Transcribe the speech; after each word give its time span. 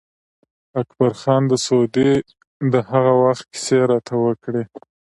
اکبر 0.81 1.11
خان 1.21 1.41
د 1.47 1.53
سعودي 1.65 2.11
د 2.73 2.75
هغه 2.89 3.13
وخت 3.23 3.43
کیسې 3.51 3.77
راته 3.91 4.13
وکړې. 4.25 4.63